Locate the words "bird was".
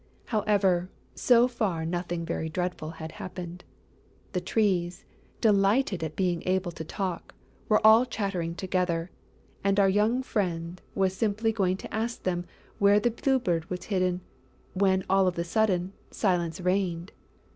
13.37-13.83